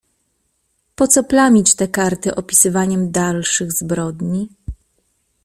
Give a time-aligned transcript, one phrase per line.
[0.95, 4.49] "Poco plamić te karty opisywaniem dalszych zbrodni?"